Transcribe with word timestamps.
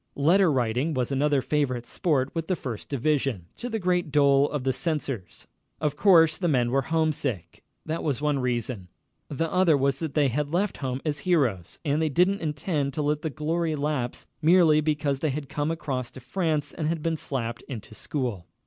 Letter 0.15 0.51
writing 0.51 0.95
was 0.95 1.11
another 1.11 1.43
favorite 1.43 1.85
sport 1.85 2.33
with 2.33 2.47
the 2.47 2.55
First 2.55 2.89
Division, 2.89 3.45
to 3.55 3.69
the 3.69 3.77
great 3.77 4.11
dole 4.11 4.49
of 4.49 4.63
the 4.63 4.73
censors. 4.73 5.45
Of 5.79 5.95
course 5.95 6.39
the 6.39 6.47
men 6.47 6.71
were 6.71 6.81
homesick. 6.81 7.63
That 7.85 8.01
was 8.03 8.19
one 8.19 8.39
reason. 8.39 8.87
The 9.27 9.53
other 9.53 9.77
was 9.77 9.99
that 9.99 10.15
they 10.15 10.29
had 10.29 10.49
left 10.51 10.77
home 10.77 11.01
as 11.05 11.19
heroes, 11.19 11.77
and 11.85 12.01
they 12.01 12.09
didn't 12.09 12.41
intend 12.41 12.95
to 12.95 13.03
let 13.03 13.21
the 13.21 13.29
glory 13.29 13.75
lapse 13.75 14.25
merely 14.41 14.81
because 14.81 15.19
they 15.19 15.29
had 15.29 15.49
come 15.49 15.69
across 15.69 16.09
to 16.09 16.19
France 16.19 16.73
and 16.73 17.03
been 17.03 17.15
slapped 17.15 17.61
into 17.67 17.93
school. 17.93 18.47